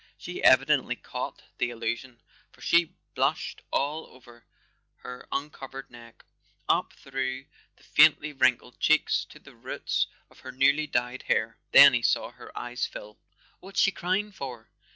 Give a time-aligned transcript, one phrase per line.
[0.17, 4.47] She evidently caught the allusion, for she blushed all over
[5.03, 6.25] her uncovered neck,
[6.67, 11.93] up through the faintly wrinkled cheeks to the roots of her newly dyed hair; then
[11.93, 13.19] he saw her eyes fill.
[13.59, 14.71] "What's she crying for?